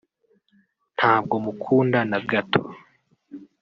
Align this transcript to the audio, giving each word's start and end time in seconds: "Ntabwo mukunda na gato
"Ntabwo 0.97 1.35
mukunda 1.45 1.99
na 2.09 2.19
gato 2.29 2.61